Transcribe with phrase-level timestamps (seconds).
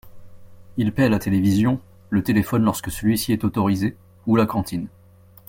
[0.77, 4.87] Ils paient la télévision, le téléphone lorsque celui-ci est autorisé, ou la cantine.